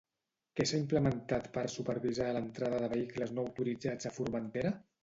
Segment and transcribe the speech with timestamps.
[0.59, 4.79] Què s'ha implementat per supervisar l'entrada de vehicles no autoritzats a Formentera?